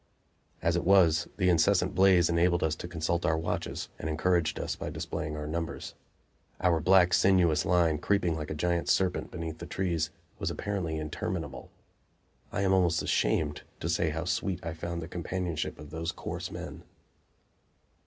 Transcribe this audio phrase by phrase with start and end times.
[0.63, 4.75] As it was, the incessant blaze enabled us to consult our watches and encouraged us
[4.75, 5.93] by displaying our numbers;
[6.59, 10.09] our black, sinuous line, creeping like a giant serpent beneath the trees,
[10.39, 11.69] was apparently interminable.
[12.51, 16.49] I am almost ashamed to say how sweet I found the companionship of those coarse
[16.49, 16.81] men.